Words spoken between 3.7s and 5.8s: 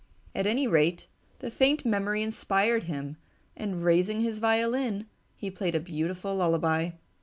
raising his violin, he played a